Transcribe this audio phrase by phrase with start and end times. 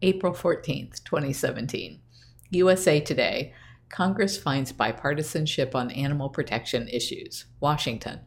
[0.00, 2.00] April 14th, 2017.
[2.50, 3.52] USA Today.
[3.88, 7.46] Congress finds bipartisanship on animal protection issues.
[7.58, 8.20] Washington.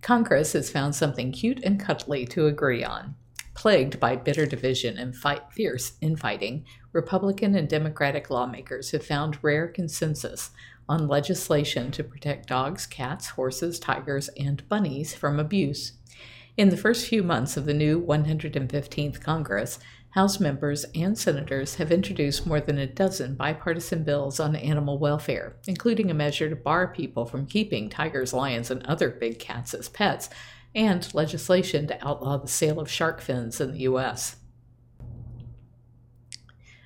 [0.00, 3.14] Congress has found something cute and cuddly to agree on.
[3.54, 9.68] Plagued by bitter division and fight, fierce infighting, Republican and Democratic lawmakers have found rare
[9.68, 10.50] consensus
[10.88, 15.92] on legislation to protect dogs, cats, horses, tigers, and bunnies from abuse.
[16.56, 19.78] In the first few months of the new 115th Congress,
[20.12, 25.56] House members and senators have introduced more than a dozen bipartisan bills on animal welfare,
[25.66, 29.88] including a measure to bar people from keeping tigers, lions, and other big cats as
[29.88, 30.28] pets,
[30.74, 34.36] and legislation to outlaw the sale of shark fins in the U.S.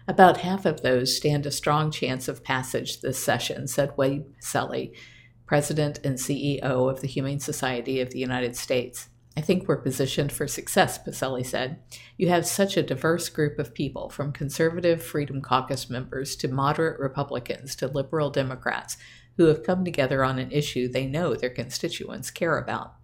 [0.06, 4.92] About half of those stand a strong chance of passage this session, said Wayne Pacelle,
[5.46, 9.08] President and CEO of the Humane Society of the United States.
[9.36, 11.78] I think we're positioned for success, Pacelle said.
[12.16, 16.98] You have such a diverse group of people, from conservative Freedom Caucus members to moderate
[16.98, 18.96] Republicans to liberal Democrats,
[19.36, 22.94] who have come together on an issue they know their constituents care about.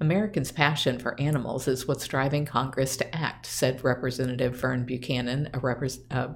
[0.00, 5.90] Americans' passion for animals is what's driving Congress to act, said Representative Vern Buchanan, a,
[6.10, 6.28] uh,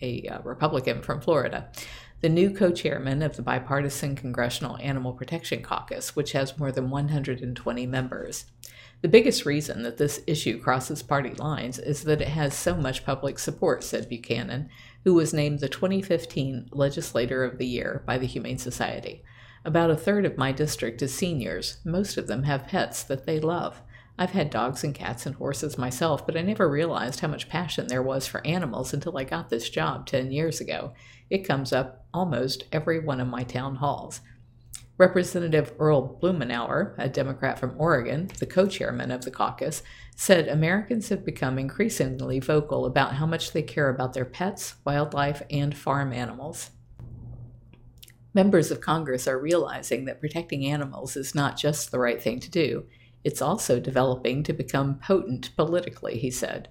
[0.00, 1.70] a uh, Republican from Florida,
[2.20, 6.90] the new co chairman of the bipartisan Congressional Animal Protection Caucus, which has more than
[6.90, 8.46] 120 members.
[9.00, 13.04] The biggest reason that this issue crosses party lines is that it has so much
[13.04, 14.68] public support, said Buchanan,
[15.04, 19.22] who was named the 2015 Legislator of the Year by the Humane Society.
[19.64, 21.78] About a third of my district is seniors.
[21.84, 23.82] Most of them have pets that they love.
[24.20, 27.86] I've had dogs and cats and horses myself, but I never realized how much passion
[27.86, 30.92] there was for animals until I got this job 10 years ago.
[31.30, 34.20] It comes up almost every one of my town halls.
[34.96, 39.84] Representative Earl Blumenauer, a Democrat from Oregon, the co chairman of the caucus,
[40.16, 45.42] said Americans have become increasingly vocal about how much they care about their pets, wildlife,
[45.48, 46.70] and farm animals.
[48.34, 52.50] Members of Congress are realizing that protecting animals is not just the right thing to
[52.50, 52.84] do,
[53.24, 56.68] it's also developing to become potent politically, he said.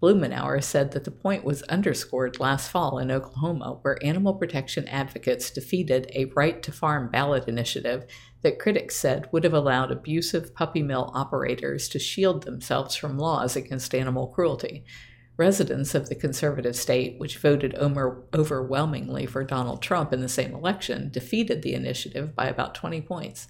[0.00, 5.50] Blumenauer said that the point was underscored last fall in Oklahoma, where animal protection advocates
[5.50, 8.06] defeated a right to farm ballot initiative
[8.42, 13.56] that critics said would have allowed abusive puppy mill operators to shield themselves from laws
[13.56, 14.84] against animal cruelty.
[15.36, 21.10] Residents of the conservative state, which voted overwhelmingly for Donald Trump in the same election,
[21.10, 23.48] defeated the initiative by about 20 points.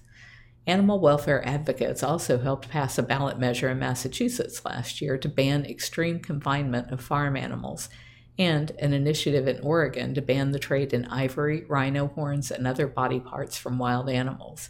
[0.69, 5.65] Animal welfare advocates also helped pass a ballot measure in Massachusetts last year to ban
[5.65, 7.89] extreme confinement of farm animals,
[8.37, 12.85] and an initiative in Oregon to ban the trade in ivory, rhino horns, and other
[12.85, 14.69] body parts from wild animals.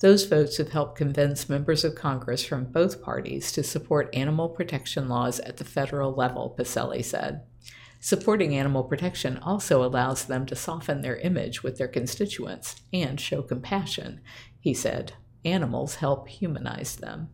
[0.00, 5.10] Those votes have helped convince members of Congress from both parties to support animal protection
[5.10, 7.42] laws at the federal level, Pacelle said.
[8.00, 13.42] Supporting animal protection also allows them to soften their image with their constituents and show
[13.42, 14.22] compassion,
[14.58, 15.12] he said.
[15.44, 17.28] Animals help humanize them.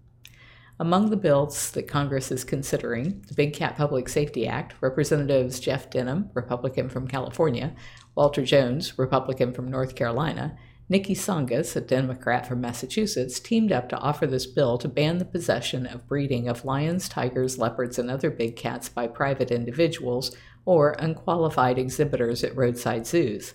[0.81, 5.91] Among the bills that Congress is considering, the Big Cat Public Safety Act, Representatives Jeff
[5.91, 7.75] Denham, Republican from California,
[8.15, 10.56] Walter Jones, Republican from North Carolina,
[10.91, 15.25] Niki Tsongas, a Democrat from Massachusetts, teamed up to offer this bill to ban the
[15.25, 20.34] possession of breeding of lions, tigers, leopards, and other big cats by private individuals
[20.65, 23.54] or unqualified exhibitors at roadside zoos.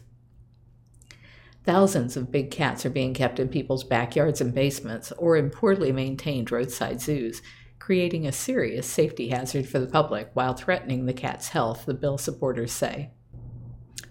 [1.66, 5.92] Thousands of big cats are being kept in people's backyards and basements or in poorly
[5.92, 7.42] maintained roadside zoos,
[7.80, 12.20] creating a serious safety hazard for the public while threatening the cat's health, the bill
[12.20, 13.10] supporters say.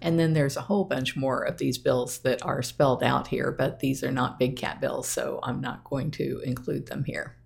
[0.02, 3.52] And then there's a whole bunch more of these bills that are spelled out here,
[3.56, 7.36] but these are not big cat bills, so I'm not going to include them here.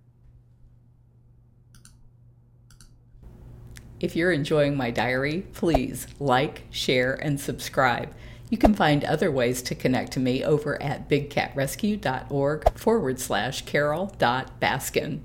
[3.99, 8.13] If you're enjoying my diary, please like, share, and subscribe.
[8.49, 15.19] You can find other ways to connect to me over at bigcatrescue.org forward slash carol.baskin.